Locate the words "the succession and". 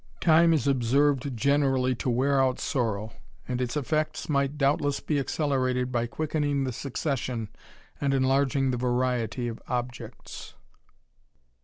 6.63-8.11